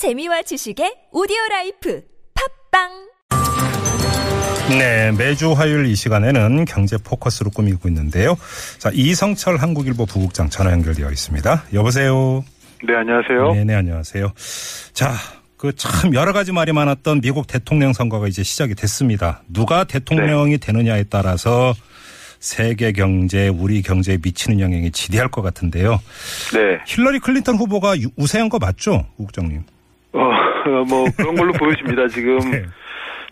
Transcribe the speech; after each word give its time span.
재미와 0.00 0.40
지식의 0.40 1.08
오디오 1.12 1.36
라이프 1.50 2.00
팟빵 2.70 2.88
네, 4.78 5.12
매주 5.12 5.52
화요일 5.52 5.84
이 5.84 5.94
시간에는 5.94 6.64
경제 6.64 6.96
포커스로 6.96 7.50
꾸미고 7.50 7.86
있는데요. 7.90 8.34
자, 8.78 8.90
이성철 8.94 9.58
한국일보 9.58 10.06
부국장 10.06 10.48
전화 10.48 10.72
연결되어 10.72 11.10
있습니다. 11.10 11.64
여보세요. 11.74 12.42
네, 12.82 12.94
안녕하세요. 12.96 13.52
네, 13.52 13.64
네, 13.64 13.74
안녕하세요. 13.74 14.32
자, 14.94 15.12
그 15.58 15.72
참 15.76 16.14
여러 16.14 16.32
가지 16.32 16.50
말이 16.52 16.72
많았던 16.72 17.20
미국 17.20 17.46
대통령 17.46 17.92
선거가 17.92 18.26
이제 18.26 18.42
시작이 18.42 18.74
됐습니다. 18.74 19.42
누가 19.48 19.84
대통령이 19.84 20.56
되느냐에 20.56 21.04
따라서 21.10 21.74
세계 22.38 22.92
경제, 22.92 23.48
우리 23.48 23.82
경제에 23.82 24.16
미치는 24.22 24.60
영향이 24.60 24.92
지대할 24.92 25.28
것 25.28 25.42
같은데요. 25.42 26.00
네. 26.54 26.78
힐러리 26.86 27.18
클린턴 27.18 27.56
후보가 27.56 28.00
유- 28.00 28.08
우세한 28.16 28.48
거 28.48 28.58
맞죠, 28.58 29.04
국장님? 29.18 29.62
어, 30.12 30.84
뭐 30.88 31.06
그런 31.16 31.34
걸로 31.36 31.52
보여집니다. 31.52 32.08
지금 32.08 32.38
네. 32.50 32.62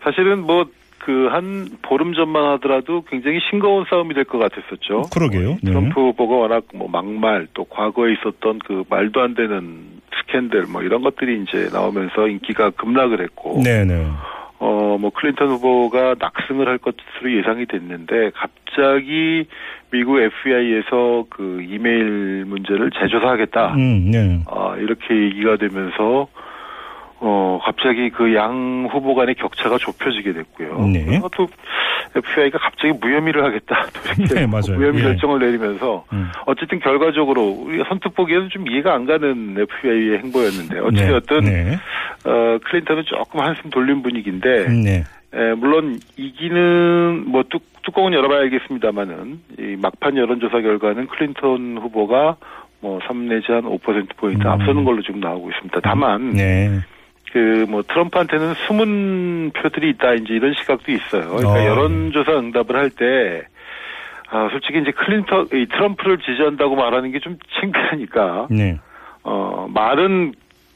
사실은 0.03 0.41
뭐 0.45 0.65
그 0.99 1.29
한 1.31 1.69
보름 1.81 2.13
전만 2.13 2.45
하더라도 2.53 3.03
굉장히 3.09 3.39
싱거운 3.49 3.85
싸움이 3.89 4.13
될 4.13 4.25
것 4.25 4.37
같았었죠. 4.37 5.03
그러게요. 5.11 5.51
어, 5.51 5.57
네. 5.63 5.71
트럼프 5.71 5.99
후보가 5.99 6.35
워낙 6.35 6.63
뭐 6.75 6.87
막말 6.89 7.47
또 7.53 7.63
과거에 7.63 8.13
있었던 8.13 8.59
그 8.59 8.83
말도 8.89 9.21
안 9.21 9.33
되는 9.33 10.01
스캔들 10.19 10.65
뭐 10.69 10.83
이런 10.83 11.01
것들이 11.01 11.41
이제 11.43 11.69
나오면서 11.71 12.27
인기가 12.27 12.69
급락을 12.71 13.21
했고 13.21 13.61
네, 13.63 13.85
네. 13.85 14.05
어, 14.61 14.97
뭐, 14.99 15.09
클린턴 15.11 15.47
후보가 15.47 16.15
낙승을 16.19 16.67
할 16.67 16.77
것으로 16.79 17.31
예상이 17.31 17.65
됐는데, 17.65 18.31
갑자기 18.35 19.45
미국 19.89 20.19
FBI에서 20.19 21.23
그 21.29 21.61
이메일 21.61 22.43
문제를 22.45 22.91
재조사하겠다. 22.91 23.75
음, 23.75 24.11
네. 24.11 24.43
아, 24.51 24.75
이렇게 24.77 25.15
얘기가 25.15 25.55
되면서, 25.55 26.27
어, 27.21 27.59
갑자기 27.63 28.09
그 28.09 28.33
양 28.33 28.87
후보 28.91 29.15
간의 29.15 29.35
격차가 29.35 29.77
좁혀지게 29.77 30.33
됐고요. 30.33 30.87
네. 30.87 31.19
또 31.35 31.47
FBI가 32.15 32.57
갑자기 32.57 32.93
무혐의를 32.99 33.43
하겠다. 33.43 33.85
또 33.93 33.99
이렇게 34.23 34.33
네, 34.35 34.47
맞아요. 34.47 34.77
무혐의 34.77 34.99
예. 34.99 35.03
결정을 35.03 35.39
내리면서, 35.39 36.05
음. 36.13 36.29
어쨌든 36.45 36.79
결과적으로 36.79 37.43
우리가 37.43 37.85
선뜻 37.89 38.15
보기에는 38.15 38.49
좀 38.49 38.67
이해가 38.67 38.93
안 38.93 39.05
가는 39.05 39.55
FBI의 39.57 40.19
행보였는데, 40.19 40.79
어찌되었든, 40.79 41.39
네. 41.41 41.77
어, 42.25 42.57
클린턴은 42.63 43.03
조금 43.05 43.41
한숨 43.41 43.69
돌린 43.69 44.01
분위기인데, 44.01 44.67
네. 44.69 45.03
에, 45.33 45.53
물론 45.53 45.99
이기는 46.17 47.25
뭐 47.27 47.43
뚜, 47.49 47.59
뚜껑은 47.83 48.13
열어봐야 48.13 48.39
알겠습니다만은 48.41 49.39
이 49.59 49.75
막판 49.79 50.17
여론조사 50.17 50.61
결과는 50.61 51.07
클린턴 51.07 51.77
후보가 51.81 52.37
뭐 52.81 52.99
3 53.07 53.27
내지 53.27 53.51
한 53.51 53.63
5% 53.63 54.15
포인트 54.17 54.41
음. 54.43 54.47
앞서는 54.47 54.83
걸로 54.85 55.01
지금 55.03 55.19
나오고 55.19 55.49
있습니다. 55.51 55.81
다만 55.83 56.31
네. 56.31 56.79
그 57.33 57.65
뭐 57.69 57.83
트럼프한테는 57.83 58.53
숨은 58.67 59.51
표들이 59.51 59.89
있다 59.91 60.13
이제 60.15 60.33
이런 60.33 60.53
시각도 60.53 60.91
있어요. 60.91 61.29
그러니까 61.35 61.53
어. 61.53 61.65
여론조사 61.65 62.31
응답을 62.39 62.75
할 62.75 62.89
때 62.89 63.43
아, 64.31 64.47
솔직히 64.51 64.79
이제 64.79 64.91
클린턴, 64.91 65.47
이 65.53 65.65
트럼프를 65.67 66.19
지지한다고 66.19 66.75
말하는 66.75 67.11
게 67.11 67.19
좀 67.19 67.37
창피하니까, 67.59 68.47
네. 68.51 68.77
어, 69.23 69.67
말은 69.73 70.33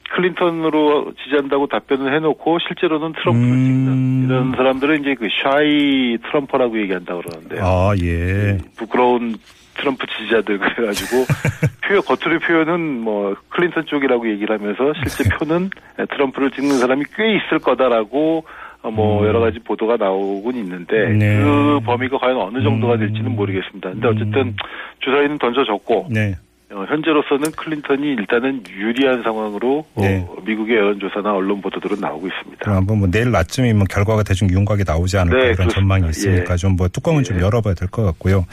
클린턴으로 0.10 1.14
지지한다고 1.24 1.68
답변을 1.68 2.16
해놓고 2.16 2.58
실제로는 2.60 3.14
트럼프를 3.14 3.48
음. 3.52 3.64
찍는 3.64 4.26
이런 4.26 4.52
사람들은 4.56 5.02
이제 5.02 5.16
그 5.16 5.28
shy 5.44 6.18
Trumper라고 6.24 6.80
얘기한다 6.82 7.16
그러는데요. 7.16 7.64
아, 7.64 7.94
예. 8.02 8.58
부끄러운 8.76 9.36
트럼프 9.84 10.08
지지자들 10.08 10.58
그래가지고 10.60 11.26
표현 11.86 12.02
겉으로 12.02 12.40
표현은 12.40 13.02
뭐 13.02 13.36
클린턴 13.50 13.86
쪽이라고 13.86 14.30
얘기를 14.30 14.58
하면서 14.58 14.94
실제 14.94 15.30
표는 15.36 15.70
트럼프를 16.10 16.52
찍는 16.52 16.78
사람이 16.78 17.04
꽤 17.16 17.36
있을 17.36 17.60
거다라고 17.60 18.46
어, 18.82 18.92
뭐 18.92 19.22
음. 19.22 19.28
여러 19.28 19.40
가지 19.40 19.60
보도가 19.60 19.98
나오곤 19.98 20.56
있는데 20.56 21.10
네. 21.10 21.42
그 21.42 21.80
범위가 21.86 22.18
과연 22.18 22.38
어느 22.38 22.64
정도가 22.64 22.96
음. 22.96 23.00
될지는 23.00 23.36
모르겠습니다. 23.36 23.92
근데 23.92 24.08
어쨌든 24.08 24.56
주사위는 25.00 25.38
던져졌고 25.38 26.08
네. 26.10 26.36
어, 26.74 26.86
현재로서는 26.88 27.52
클린턴이 27.52 28.08
일단은 28.14 28.64
유리한 28.70 29.22
상황으로 29.24 29.86
어, 29.96 30.02
네. 30.02 30.28
미국의 30.44 30.76
여론조사나 30.76 31.34
언론 31.34 31.62
보도들은 31.62 32.00
나오고 32.00 32.28
있습니다. 32.28 32.58
그럼 32.64 32.78
한번 32.78 33.00
뭐 33.00 33.08
내일 33.10 33.32
낮쯤이면 33.32 33.86
결과가 33.90 34.24
대충 34.24 34.50
윤곽에 34.50 34.84
나오지 34.86 35.18
않을까 35.18 35.38
네, 35.38 35.44
이런 35.46 35.56
그렇습니다. 35.56 35.80
전망이 35.80 36.10
있으니까 36.10 36.54
예. 36.54 36.58
좀뭐 36.58 36.88
뚜껑은 36.90 37.24
좀 37.24 37.38
예. 37.38 37.42
열어봐야 37.42 37.74
될 37.76 37.88
것 37.94 38.04
같고요. 38.04 38.46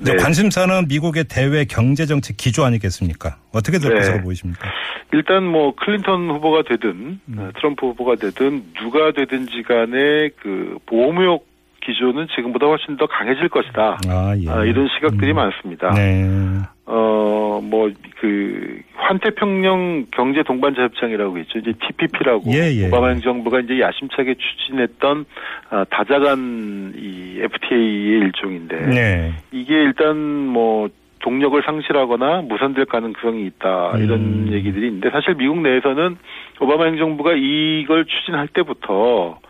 이제 0.00 0.12
네. 0.12 0.16
관심사는 0.16 0.88
미국의 0.88 1.24
대외 1.24 1.64
경제 1.64 2.04
정책 2.06 2.36
기조 2.36 2.64
아니겠습니까? 2.64 3.36
어떻게 3.52 3.78
될 3.78 3.92
네. 3.92 4.00
것으로 4.00 4.22
보이십니까? 4.22 4.68
일단 5.12 5.44
뭐 5.44 5.74
클린턴 5.76 6.28
후보가 6.30 6.62
되든 6.68 7.20
음. 7.28 7.36
어, 7.38 7.50
트럼프 7.56 7.86
후보가 7.86 8.16
되든 8.16 8.64
누가 8.74 9.12
되든지 9.12 9.62
간에 9.62 10.30
그 10.42 10.78
보호무역 10.86 11.44
기조는 11.88 12.28
지금보다 12.34 12.66
훨씬 12.66 12.98
더 12.98 13.06
강해질 13.06 13.48
것이다. 13.48 13.98
아, 14.08 14.36
예. 14.38 14.50
아, 14.50 14.64
이런 14.64 14.88
시각들이 14.94 15.32
음. 15.32 15.36
많습니다. 15.36 15.90
네. 15.94 16.26
어, 16.84 17.60
뭐, 17.62 17.90
그, 18.20 18.80
환태평양 18.94 20.06
경제 20.10 20.42
동반자 20.42 20.82
협정이라고 20.82 21.38
있죠. 21.38 21.58
이제 21.58 21.72
TPP라고. 21.72 22.44
예, 22.52 22.70
예. 22.74 22.88
오바마 22.88 23.08
행정부가 23.08 23.60
이제 23.60 23.80
야심차게 23.80 24.34
추진했던, 24.34 25.24
아, 25.70 25.84
다자간 25.88 26.92
이 26.96 27.40
FTA의 27.40 28.20
일종인데. 28.20 28.86
네. 28.86 29.32
이게 29.52 29.74
일단 29.74 30.16
뭐, 30.18 30.88
동력을 31.20 31.60
상실하거나 31.64 32.42
무산될 32.42 32.84
가능성이 32.84 33.46
있다. 33.46 33.94
이런 33.98 34.20
음. 34.20 34.48
얘기들이 34.52 34.86
있는데 34.86 35.10
사실 35.10 35.34
미국 35.34 35.58
내에서는 35.60 36.16
오바마 36.60 36.84
행정부가 36.84 37.32
이걸 37.32 38.04
추진할 38.04 38.46
때부터 38.46 39.40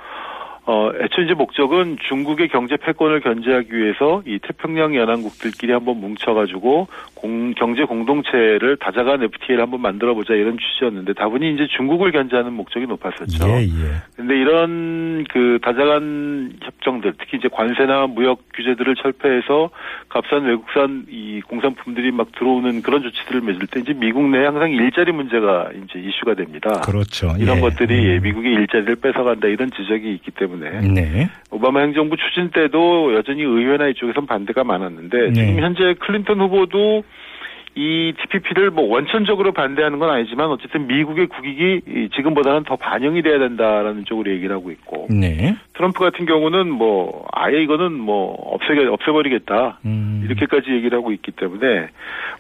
어, 0.71 0.91
애초 1.01 1.23
이제 1.23 1.33
목적은 1.33 1.97
중국의 2.11 2.49
경제 2.49 2.77
패권을 2.77 3.21
견제하기 3.21 3.75
위해서 3.75 4.23
이 4.27 4.39
태평양 4.39 4.95
연안국들끼리 4.95 5.73
한번 5.73 5.99
뭉쳐가지고 5.99 6.89
공, 7.15 7.55
경제 7.55 7.85
공동체를 7.85 8.77
다자간 8.77 9.23
FTA를 9.23 9.63
한번 9.63 9.81
만들어보자 9.81 10.35
이런 10.35 10.59
취지였는데 10.59 11.15
다분히 11.15 11.55
이제 11.55 11.67
중국을 11.75 12.13
견제하는 12.13 12.53
목적이 12.53 12.87
높았었죠. 12.87 13.49
예, 13.49 13.63
예. 13.63 14.03
근데 14.15 14.39
이런 14.39 15.25
그 15.31 15.59
다자간 15.63 16.59
협정들, 16.61 17.15
특히 17.19 17.39
이제 17.39 17.49
관세나 17.49 18.07
무역 18.07 18.41
규제들을 18.53 18.95
철폐해서 18.97 19.71
값싼 20.11 20.45
외국산 20.45 21.07
이 21.09 21.41
공산품들이 21.49 22.11
막 22.11 22.31
들어오는 22.33 22.83
그런 22.83 23.03
조치들을 23.03 23.41
맺을 23.41 23.69
때 23.69 23.81
이제 23.81 23.95
미국 23.95 24.29
내에 24.29 24.45
항상 24.45 24.71
일자리 24.71 25.13
문제가 25.13 25.71
이제 25.73 25.99
이슈가 25.99 26.35
됩니다. 26.35 26.83
그렇죠. 26.83 27.35
이런 27.39 27.57
예. 27.57 27.61
것들이 27.63 28.19
음. 28.19 28.23
미국의 28.23 28.53
일자리를 28.53 28.97
뺏어간다 28.97 29.49
이런 29.49 29.71
지적이 29.71 30.13
있기 30.13 30.31
때문에 30.33 30.58
네. 30.61 31.29
오바마 31.51 31.81
행정부 31.81 32.17
추진 32.17 32.51
때도 32.51 33.15
여전히 33.15 33.43
의회나 33.43 33.89
이쪽에선 33.89 34.27
반대가 34.27 34.65
많았는데 34.65 35.19
네. 35.19 35.33
지금 35.33 35.61
현재 35.61 35.95
클린턴 36.01 36.41
후보도 36.41 37.05
이 37.79 38.13
TPP를 38.21 38.73
뭐 38.73 38.89
원천적으로 38.89 39.53
반대하는 39.53 40.01
건 40.01 40.11
아니지만 40.11 40.49
어쨌든 40.49 40.89
미국의 40.89 41.29
국익이 41.29 41.83
이 41.87 42.09
지금보다는 42.17 42.65
더 42.65 42.75
반영이 42.75 43.23
돼야 43.23 43.39
된다라는 43.39 44.05
쪽으로 44.05 44.33
얘기를 44.33 44.55
하고 44.55 44.73
있고 44.73 45.07
네. 45.09 45.55
트럼프 45.75 46.01
같은 46.01 46.27
경우는 46.27 46.69
뭐 46.69 47.25
아예 47.31 47.63
이거는 47.63 47.93
뭐 47.93 48.35
없애 48.35 48.75
없애버리겠다 48.85 49.79
음. 49.85 50.23
이렇게까지 50.25 50.73
얘기를 50.73 50.99
하고 50.99 51.13
있기 51.13 51.31
때문에 51.31 51.89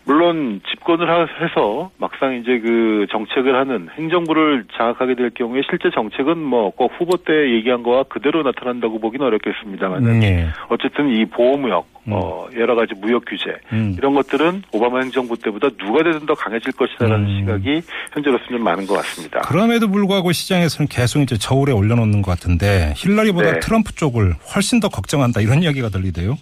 물론 0.08 0.62
집권을 0.70 1.06
하- 1.10 1.26
해서 1.44 1.90
막상 1.98 2.34
이제 2.36 2.58
그 2.60 3.06
정책을 3.12 3.54
하는 3.54 3.88
행정부를 3.98 4.64
장악하게 4.74 5.14
될 5.16 5.28
경우에 5.34 5.60
실제 5.68 5.90
정책은 5.94 6.38
뭐 6.38 6.70
꼭 6.70 6.92
후보 6.98 7.16
때 7.18 7.32
얘기한 7.56 7.82
거와 7.82 8.04
그대로 8.04 8.42
나타난다고 8.42 9.00
보기는 9.00 9.24
어렵겠습니다만 9.26 10.22
예. 10.22 10.46
어쨌든 10.70 11.10
이 11.10 11.26
보호무역 11.26 11.86
음. 12.08 12.12
어 12.14 12.46
여러 12.56 12.74
가지 12.74 12.94
무역 13.00 13.24
규제 13.26 13.52
음. 13.72 13.94
이런 13.98 14.14
것들은 14.14 14.62
오바마 14.72 15.00
행정부 15.00 15.36
때보다 15.36 15.68
누가 15.76 16.02
되든 16.02 16.24
더 16.24 16.34
강해질 16.34 16.72
것이다라는 16.72 17.26
음. 17.26 17.40
시각이 17.40 17.82
현재로서는 18.14 18.48
좀 18.58 18.64
많은 18.64 18.86
것 18.86 18.94
같습니다. 18.94 19.40
그럼에도 19.40 19.88
불구하고 19.88 20.32
시장에서는 20.32 20.88
계속 20.88 21.20
이제 21.20 21.36
저울에 21.36 21.72
올려놓는 21.72 22.22
것 22.22 22.30
같은데 22.30 22.94
힐러리보다 22.96 23.52
네. 23.52 23.60
트럼프 23.60 23.94
쪽을 23.94 24.32
훨씬 24.54 24.80
더 24.80 24.88
걱정한다 24.88 25.40
이런 25.42 25.62
이야기가 25.62 25.90
들리대요. 25.90 26.36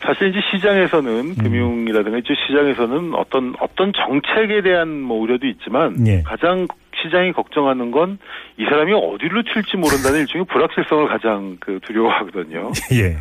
사실 0.00 0.28
이제 0.28 0.40
시장에서는 0.50 1.10
음. 1.10 1.34
금융이라든가 1.34 2.18
이쪽 2.18 2.34
시장에서는 2.46 3.14
어떤 3.14 3.54
어떤 3.60 3.92
정책에 3.92 4.62
대한 4.62 5.00
뭐 5.00 5.18
우려도 5.20 5.46
있지만 5.46 6.06
예. 6.06 6.22
가장 6.22 6.66
시장이 7.02 7.32
걱정하는 7.32 7.90
건 7.90 8.18
이 8.58 8.64
사람이 8.64 8.92
어디로 8.92 9.42
튈지 9.42 9.76
모른다는 9.76 10.20
일종의 10.24 10.46
불확실성을 10.46 11.08
가장 11.08 11.56
그 11.60 11.78
두려워하거든요. 11.82 12.72
예. 12.92 13.18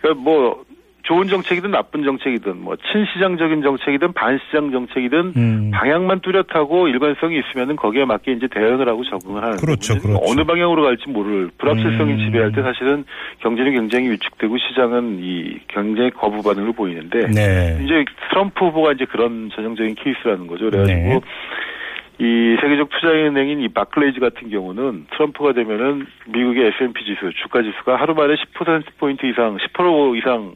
그러니까 0.00 0.22
뭐 0.22 0.64
좋은 1.02 1.26
정책이든 1.26 1.70
나쁜 1.70 2.04
정책이든 2.04 2.62
뭐 2.62 2.76
친시장적인 2.76 3.62
정책이든 3.62 4.12
반시장 4.12 4.70
정책이든 4.70 5.32
음. 5.36 5.70
방향만 5.72 6.20
뚜렷하고 6.20 6.88
일관성이 6.88 7.40
있으면은 7.40 7.76
거기에 7.76 8.04
맞게 8.04 8.32
이제 8.32 8.46
대응을 8.46 8.88
하고 8.88 9.02
적응을 9.04 9.42
하는 9.42 9.56
그렇죠, 9.56 9.98
그렇죠. 9.98 10.20
어느 10.24 10.44
방향으로 10.44 10.82
갈지 10.82 11.08
모를 11.08 11.50
불확실성이 11.58 12.12
음. 12.12 12.18
지배할 12.18 12.52
때 12.52 12.62
사실은 12.62 13.04
경제는 13.40 13.72
굉장히 13.72 14.10
위축되고 14.10 14.56
시장은 14.58 15.18
이 15.22 15.58
굉장히 15.68 16.10
거부 16.10 16.42
반응을 16.42 16.72
보이는데 16.72 17.26
네. 17.28 17.80
이제 17.84 18.04
트럼프 18.30 18.66
후보가 18.66 18.92
이제 18.92 19.04
그런 19.04 19.50
전형적인 19.54 19.96
케이스라는 19.96 20.46
거죠. 20.46 20.70
그래가지고 20.70 20.98
네. 20.98 21.20
이 22.22 22.56
세계적 22.60 22.88
투자은행인 22.88 23.62
이 23.62 23.68
바클레이즈 23.68 24.20
같은 24.20 24.48
경우는 24.48 25.06
트럼프가 25.10 25.54
되면은 25.54 26.06
미국의 26.28 26.68
S&P 26.68 27.04
지수 27.04 27.32
주가 27.42 27.62
지수가 27.62 27.96
하루 27.96 28.14
만에 28.14 28.34
10% 28.34 28.84
포인트 28.98 29.26
이상, 29.26 29.56
10% 29.56 30.16
이상 30.18 30.54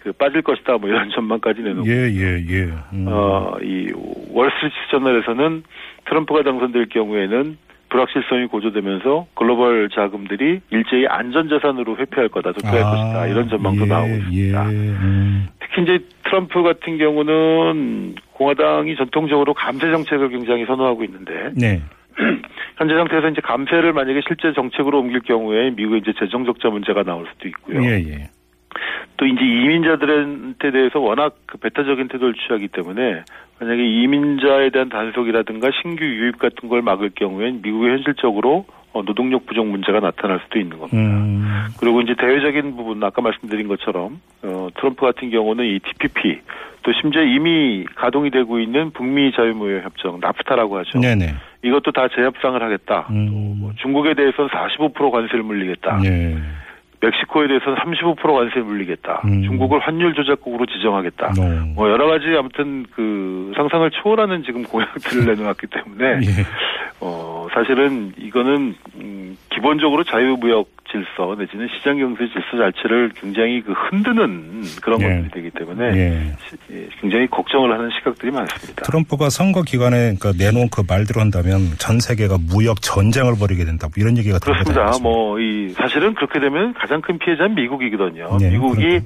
그 0.00 0.12
빠질 0.12 0.42
것이다 0.42 0.78
뭐 0.78 0.88
이런 0.88 1.10
전망까지 1.10 1.62
내놓고 1.62 1.88
예, 1.88 2.08
예, 2.08 2.44
예. 2.48 2.62
음. 2.92 3.06
어, 3.08 3.56
이 3.62 3.90
월스트리트 4.30 4.76
저널에서는 4.92 5.64
트럼프가 6.04 6.44
당선될 6.44 6.86
경우에는 6.90 7.58
불확실성이 7.88 8.46
고조되면서 8.46 9.26
글로벌 9.34 9.90
자금들이 9.90 10.60
일제히 10.70 11.06
안전자산으로 11.08 11.96
회피할 11.98 12.28
거다, 12.28 12.52
도피할 12.52 12.78
아, 12.78 12.90
것이다 12.90 13.26
이런 13.26 13.48
전망도 13.48 13.82
예, 13.82 13.86
나오고 13.86 14.08
있습니다. 14.08 14.72
예, 14.72 14.76
음. 14.76 15.48
특히 15.72 15.82
이제 15.82 16.04
트럼프 16.24 16.62
같은 16.62 16.98
경우는 16.98 18.14
공화당이 18.32 18.96
전통적으로 18.96 19.54
감세 19.54 19.90
정책을 19.90 20.28
굉장히 20.28 20.64
선호하고 20.66 21.04
있는데 21.04 21.50
네. 21.54 21.82
현재 22.76 22.94
상태에서 22.94 23.28
이제 23.28 23.40
감세를 23.40 23.92
만약에 23.92 24.20
실제 24.26 24.52
정책으로 24.52 25.00
옮길 25.00 25.20
경우에 25.20 25.70
미국의 25.70 26.00
이제 26.00 26.12
재정 26.18 26.44
적자 26.44 26.68
문제가 26.68 27.02
나올 27.02 27.26
수도 27.32 27.48
있고요. 27.48 27.82
예, 27.82 27.98
예. 27.98 28.30
또 29.22 29.26
이제 29.26 29.40
이민자들한테 29.40 30.72
대해서 30.72 30.98
워낙 30.98 31.36
그 31.46 31.56
배타적인 31.58 32.08
태도를 32.08 32.34
취하기 32.34 32.66
때문에 32.68 33.22
만약에 33.60 33.80
이민자에 33.80 34.70
대한 34.70 34.88
단속이라든가 34.88 35.70
신규 35.80 36.04
유입 36.04 36.40
같은 36.40 36.68
걸 36.68 36.82
막을 36.82 37.12
경우엔 37.14 37.60
미국에 37.62 37.90
현실적으로 37.90 38.66
어, 38.92 39.04
노동력 39.04 39.46
부족 39.46 39.68
문제가 39.68 40.00
나타날 40.00 40.40
수도 40.42 40.58
있는 40.58 40.76
겁니다. 40.76 40.98
음. 40.98 41.66
그리고 41.78 42.00
이제 42.00 42.14
대외적인 42.18 42.74
부분 42.74 43.02
아까 43.04 43.22
말씀드린 43.22 43.68
것처럼 43.68 44.20
어, 44.42 44.68
트럼프 44.74 45.06
같은 45.06 45.30
경우는 45.30 45.66
이 45.66 45.78
TPP 45.78 46.40
또 46.82 46.92
심지어 47.00 47.22
이미 47.22 47.86
가동이 47.94 48.32
되고 48.32 48.58
있는 48.58 48.90
북미 48.90 49.30
자유무역 49.30 49.84
협정 49.84 50.18
나프타라고 50.18 50.78
하죠. 50.78 50.98
네네. 50.98 51.32
이것도 51.62 51.92
다 51.92 52.08
재협상을 52.12 52.60
하겠다. 52.60 53.06
음. 53.10 53.26
또 53.28 53.52
뭐 53.62 53.72
중국에 53.76 54.14
대해서는 54.14 54.50
45% 54.50 55.12
관세를 55.12 55.44
물리겠다. 55.44 56.00
예. 56.04 56.36
멕시코에 57.02 57.48
대해서는 57.48 57.76
35% 57.78 58.16
관세를 58.22 58.62
물리겠다. 58.62 59.22
음. 59.24 59.42
중국을 59.42 59.80
환율 59.80 60.14
조작국으로 60.14 60.66
지정하겠다. 60.66 61.26
어. 61.38 61.72
뭐 61.74 61.90
여러 61.90 62.06
가지 62.06 62.26
아무튼 62.38 62.86
그 62.94 63.52
상상을 63.56 63.90
초월하는 63.90 64.44
지금 64.44 64.62
공약들을 64.62 65.26
내놓았기 65.34 65.66
때문에 65.66 66.26
예. 66.26 66.46
어 67.00 67.46
사실은 67.52 68.12
이거는 68.16 68.74
음 68.96 69.36
기본적으로 69.52 70.04
자유무역 70.04 70.68
질서 70.92 71.34
내지는 71.38 71.68
시장 71.74 71.96
경제 71.98 72.26
질서 72.28 72.58
자체를 72.58 73.10
굉장히 73.16 73.62
그 73.62 73.72
흔드는 73.72 74.62
그런 74.82 75.00
예. 75.00 75.06
것들이 75.22 75.30
되기 75.30 75.50
때문에 75.50 75.84
예. 75.96 76.32
시- 76.46 76.56
예, 76.70 76.88
굉장히 77.00 77.26
걱정을 77.28 77.72
하는 77.72 77.88
시각들이 77.98 78.30
많습니다. 78.30 78.82
트럼프가 78.84 79.30
선거 79.30 79.62
기간에 79.62 80.14
그러니까 80.18 80.32
내놓은 80.38 80.68
그 80.70 80.82
말대로 80.86 81.20
한다면 81.22 81.60
전 81.78 81.98
세계가 81.98 82.36
무역 82.52 82.82
전쟁을 82.82 83.34
벌이게 83.40 83.64
된다. 83.64 83.88
뭐 83.88 83.94
이런 83.96 84.18
얘기가 84.18 84.38
그렇습니다. 84.38 84.64
들리지 84.64 84.80
않습니까? 84.80 85.08
뭐이 85.08 85.68
사실은 85.70 86.14
그렇게 86.14 86.40
되면 86.40 86.74
가장 86.74 86.91
큰 87.00 87.18
피해자는 87.18 87.54
미국이거든요. 87.54 88.36
네, 88.38 88.50
미국이. 88.50 89.00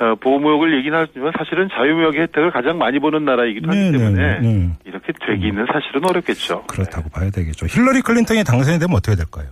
어, 0.00 0.14
보호무역을 0.14 0.78
얘기는 0.78 0.96
하지만 0.98 1.30
사실은 1.36 1.68
자유무역의 1.72 2.22
혜택을 2.22 2.50
가장 2.50 2.78
많이 2.78 2.98
보는 2.98 3.24
나라이기도 3.26 3.68
하기 3.70 3.78
네, 3.78 3.92
때문에 3.92 4.38
네, 4.40 4.48
네. 4.48 4.68
이렇게 4.86 5.12
되기는 5.26 5.66
사실은 5.70 6.08
어렵겠죠. 6.08 6.62
그렇다고 6.68 7.10
봐야 7.10 7.28
되겠죠. 7.30 7.66
힐러리 7.66 8.00
클린턴이 8.00 8.42
당선이 8.44 8.78
되면 8.78 8.96
어떻게 8.96 9.14
될까요? 9.14 9.48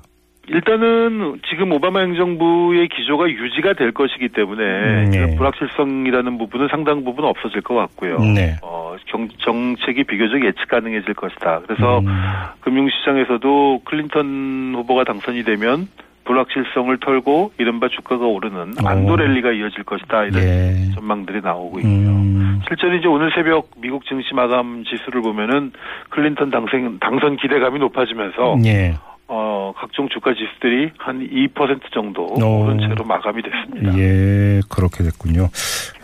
일단은 0.50 1.38
지금 1.50 1.70
오바마 1.72 2.00
행정부의 2.00 2.88
기조가 2.88 3.28
유지가 3.28 3.74
될 3.74 3.92
것이기 3.92 4.30
때문에 4.30 4.62
음, 4.64 5.12
예. 5.14 5.36
불확실성이라는 5.36 6.38
부분은 6.38 6.68
상당 6.70 7.04
부분 7.04 7.26
없어질 7.26 7.60
것 7.60 7.74
같고요. 7.74 8.18
네. 8.18 8.56
어, 8.62 8.96
경- 9.08 9.28
정책이 9.44 10.04
비교적 10.04 10.42
예측 10.46 10.68
가능해질 10.68 11.12
것이다. 11.12 11.60
그래서 11.66 11.98
음. 11.98 12.06
금융시장에서도 12.60 13.82
클린턴 13.84 14.72
후보가 14.76 15.04
당선이 15.04 15.44
되면 15.44 15.88
불확실성을 16.28 16.94
털고 17.00 17.52
이른바 17.58 17.88
주가가 17.88 18.26
오르는 18.26 18.74
안도 18.84 19.14
오. 19.14 19.16
랠리가 19.16 19.52
이어질 19.52 19.84
것이다. 19.84 20.24
이런 20.24 20.42
예. 20.42 20.90
전망들이 20.94 21.40
나오고 21.40 21.78
있고요. 21.80 22.10
음. 22.10 22.60
실제로 22.68 22.94
이제 22.94 23.08
오늘 23.08 23.30
새벽 23.34 23.70
미국 23.78 24.04
증시 24.04 24.34
마감 24.34 24.84
지수를 24.84 25.22
보면은 25.22 25.72
클린턴 26.10 26.50
당선 26.50 26.98
당선 27.00 27.36
기대감이 27.38 27.78
높아지면서 27.78 28.56
예. 28.66 28.94
어 29.30 29.74
각종 29.76 30.08
주가 30.08 30.32
지수들이 30.32 30.90
한 30.96 31.20
2% 31.20 31.92
정도 31.92 32.24
오. 32.24 32.62
오른 32.64 32.78
채로 32.80 33.04
마감이 33.04 33.42
됐습니다. 33.42 33.98
예, 33.98 34.62
그렇게 34.70 35.04
됐군요. 35.04 35.50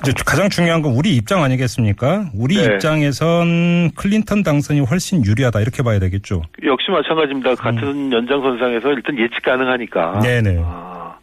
이제 0.02 0.12
가장 0.26 0.50
중요한 0.50 0.82
건 0.82 0.92
우리 0.92 1.16
입장 1.16 1.42
아니겠습니까? 1.42 2.26
우리 2.34 2.56
네. 2.56 2.74
입장에선 2.74 3.92
클린턴 3.96 4.42
당선이 4.42 4.80
훨씬 4.80 5.24
유리하다 5.24 5.60
이렇게 5.60 5.82
봐야 5.82 5.98
되겠죠. 5.98 6.42
역시 6.64 6.90
마찬가지입니다. 6.90 7.54
같은 7.54 8.12
연장선상에서 8.12 8.92
일단 8.92 9.18
예측 9.18 9.42
가능하니까. 9.42 10.18
음. 10.18 10.20
네네. 10.20 10.60
아, 10.62 11.16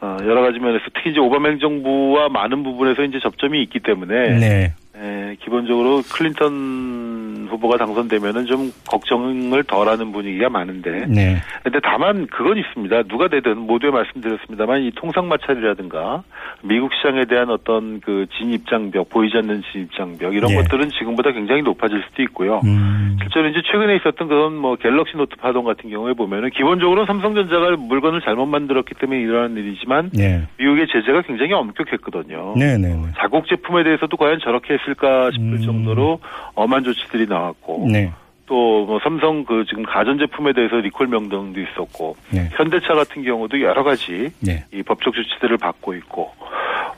어, 0.00 0.16
여러 0.22 0.40
가지 0.40 0.60
면에서 0.60 0.84
특히 0.94 1.10
이제 1.10 1.18
오바마 1.18 1.48
행정부와 1.48 2.28
많은 2.28 2.62
부분에서 2.62 3.02
이제 3.02 3.18
접점이 3.20 3.60
있기 3.64 3.80
때문에 3.80 4.38
네. 4.38 4.74
에, 4.96 5.36
기본적으로 5.40 6.02
클린턴 6.02 7.48
후보가 7.50 7.76
당선되면은 7.78 8.46
좀 8.46 8.72
걱정을 8.88 9.64
덜하는 9.64 10.12
분위기가 10.12 10.48
많은데 10.48 11.06
네. 11.08 11.36
근데 11.62 11.80
다만 11.82 12.26
그건 12.28 12.58
있습니다. 12.58 13.02
누가 13.04 13.28
되든 13.28 13.58
모두에 13.58 13.90
말씀드렸습니다만 13.90 14.82
이 14.82 14.92
통상 14.94 15.28
마찰이라든가 15.28 16.22
미국 16.62 16.92
시장에 16.94 17.24
대한 17.24 17.50
어떤 17.50 18.00
그 18.00 18.26
진입장벽 18.38 19.08
보이지 19.10 19.36
않는 19.38 19.62
진입장벽 19.72 20.34
이런 20.34 20.50
예. 20.52 20.56
것들은 20.56 20.90
지금보다 20.90 21.32
굉장히 21.32 21.62
높아질 21.62 22.02
수도 22.08 22.22
있고요. 22.22 22.60
음. 22.64 23.16
실제로 23.20 23.48
이제 23.48 23.60
최근에 23.70 23.96
있었던 23.96 24.28
그런 24.28 24.54
뭐 24.54 24.76
갤럭시 24.76 25.16
노트 25.16 25.36
파동 25.36 25.64
같은 25.64 25.90
경우에 25.90 26.12
보면은 26.12 26.50
기본적으로 26.50 27.06
삼성전자가 27.06 27.76
물건을 27.76 28.20
잘못 28.20 28.46
만들었기 28.46 28.94
때문에 28.94 29.20
일어난 29.20 29.56
일이지만 29.56 30.10
네. 30.12 30.46
미국의 30.58 30.86
제재가 30.88 31.22
굉장히 31.22 31.52
엄격했거든요. 31.52 32.54
네, 32.56 32.78
네, 32.78 32.88
네. 32.88 33.02
자국 33.18 33.46
제품에 33.48 33.82
대해서도 33.82 34.16
과연 34.16 34.38
저렇게 34.40 34.78
했을까 34.84 35.30
싶을 35.32 35.54
음. 35.54 35.62
정도로 35.62 36.20
엄한 36.54 36.84
조치들이 36.84 37.26
나왔고 37.26 37.88
네. 37.90 38.12
또뭐 38.46 39.00
삼성 39.02 39.44
그 39.44 39.64
지금 39.68 39.84
가전 39.84 40.18
제품에 40.18 40.52
대해서 40.52 40.76
리콜 40.76 41.06
명령도 41.06 41.60
있었고 41.60 42.16
네. 42.30 42.50
현대차 42.52 42.94
같은 42.94 43.22
경우도 43.22 43.60
여러 43.62 43.82
가지 43.82 44.30
네. 44.40 44.64
이 44.72 44.82
법적 44.82 45.14
조치들을 45.14 45.56
받고 45.56 45.94
있고 45.94 46.32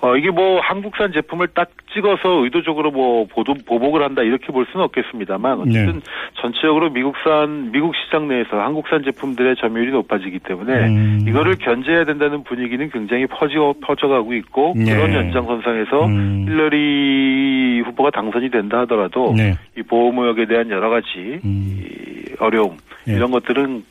어 0.01 0.17
이게 0.17 0.31
뭐 0.31 0.61
한국산 0.61 1.13
제품을 1.13 1.49
딱 1.49 1.71
찍어서 1.93 2.45
의도적으로 2.45 2.91
뭐 2.91 3.27
보도 3.27 3.55
보복을 3.55 4.03
한다 4.03 4.23
이렇게 4.23 4.47
볼 4.49 4.67
수는 4.71 4.85
없겠습니다만 4.85 5.61
어쨌든 5.61 5.93
네. 5.93 6.01
전체적으로 6.41 6.91
미국산 6.91 7.73
미국 7.73 7.95
시장 7.97 8.29
내에서 8.29 8.61
한국산 8.61 9.03
제품들의 9.05 9.57
점유율이 9.57 9.93
높아지기 9.93 10.41
때문에 10.41 10.73
음. 10.88 11.25
이거를 11.26 11.57
견제해야 11.57 12.05
된다는 12.05 12.45
분위기는 12.45 12.91
굉장히 12.91 13.26
퍼져 13.26 13.75
퍼져가고 13.83 14.35
있고 14.35 14.75
네. 14.76 14.95
그런 14.95 15.15
연장선상에서 15.15 16.07
음. 16.07 16.45
힐러리 16.47 17.81
후보가 17.87 18.11
당선이 18.11 18.50
된다 18.50 18.81
하더라도 18.81 19.33
네. 19.37 19.55
이 19.76 19.83
보호무역에 19.83 20.47
대한 20.47 20.71
여러 20.71 20.91
가지 20.91 21.41
음. 21.45 21.81
이 21.81 22.35
어려움 22.38 22.76
예. 23.09 23.12
이런 23.12 23.31
것들은 23.31 23.85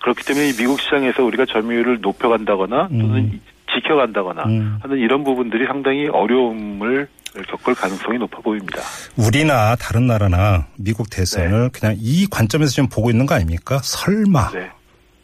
그렇기 0.00 0.24
때문에 0.24 0.48
이 0.48 0.52
미국 0.52 0.80
시장에서 0.80 1.24
우리가 1.24 1.46
점유율을 1.46 1.98
높여간다거나 2.00 2.88
또는 2.88 3.40
음. 3.92 4.02
지켜간다거나 4.02 4.44
음. 4.44 4.78
하는 4.80 4.98
이런 4.98 5.24
부분들이 5.24 5.66
상당히 5.66 6.08
어려움을 6.08 7.08
겪을 7.48 7.74
가능성이 7.74 8.18
높아 8.18 8.40
보입니다. 8.40 8.80
우리나 9.16 9.76
다른 9.76 10.06
나라나 10.06 10.66
미국 10.76 11.08
대선을 11.10 11.70
네. 11.72 11.78
그냥 11.78 11.96
이 11.98 12.26
관점에서 12.26 12.70
지금 12.72 12.88
보고 12.88 13.10
있는 13.10 13.26
거 13.26 13.34
아닙니까? 13.34 13.80
설마 13.82 14.50
네. 14.52 14.70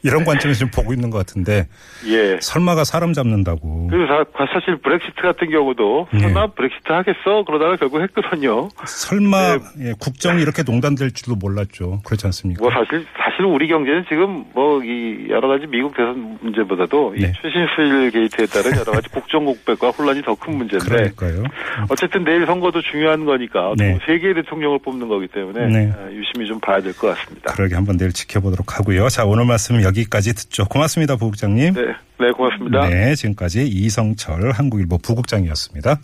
이런 0.03 0.25
관점에서 0.25 0.59
지금 0.59 0.71
보고 0.71 0.93
있는 0.93 1.11
것 1.11 1.19
같은데 1.19 1.67
예. 2.07 2.39
설마가 2.41 2.85
사람 2.85 3.13
잡는다고. 3.13 3.91
사- 3.91 4.47
사실 4.53 4.77
브렉시트 4.77 5.21
같은 5.23 5.51
경우도 5.51 6.09
네. 6.13 6.21
설마 6.21 6.49
브렉시트 6.53 6.91
하겠어? 6.93 7.45
그러다가 7.45 7.77
결국 7.77 8.01
했거든요. 8.03 8.69
설마 8.87 9.57
네. 9.57 9.89
예, 9.89 9.93
국정이 9.99 10.41
이렇게 10.43 10.63
농단될 10.63 11.11
줄도 11.13 11.37
몰랐죠. 11.37 12.01
그렇지 12.05 12.27
않습니까? 12.27 12.63
뭐 12.63 12.71
사실 12.71 13.05
사실 13.19 13.45
우리 13.45 13.67
경제는 13.69 14.05
지금 14.09 14.45
뭐 14.55 14.79
이 14.79 15.27
여러 15.29 15.49
가지 15.49 15.67
미국 15.67 15.97
대선 15.97 16.39
문제보다도 16.41 17.15
네. 17.19 17.27
이 17.29 17.33
최신수일 17.43 18.11
게이트에 18.13 18.47
따른 18.47 18.71
여러 18.79 18.93
가지 18.93 19.09
국정 19.09 19.45
공백과 19.45 19.91
혼란이 19.91 20.23
더 20.23 20.35
큰 20.37 20.57
문제인데 20.57 20.89
그러니까요. 20.89 21.43
어쨌든 21.91 22.23
내일 22.23 22.47
선거도 22.47 22.81
중요한 22.81 23.25
거니까 23.25 23.73
네. 23.77 23.99
세 24.07 24.19
개의 24.21 24.35
대통령을 24.35 24.79
뽑는 24.85 25.09
거기 25.09 25.27
때문에 25.27 25.67
네. 25.67 25.93
아, 25.97 26.09
유심히 26.13 26.47
좀 26.47 26.61
봐야 26.61 26.81
될 26.81 26.93
것 26.95 27.09
같습니다. 27.17 27.53
그러게 27.55 27.75
한번 27.75 27.97
내일 27.97 28.13
지켜보도록 28.13 28.79
하고요. 28.79 29.09
자 29.09 29.25
오늘 29.25 29.45
말씀 29.47 29.83
여기까지 29.89 30.35
듣죠. 30.35 30.65
고맙습니다, 30.67 31.17
부국장님. 31.17 31.75
네, 31.75 31.83
네 32.21 32.31
고맙습니다. 32.33 32.89
네, 32.89 33.15
지금까지 33.15 33.67
이성철 33.67 34.53
한국일보 34.53 34.99
부국장이었습니다. 34.99 36.01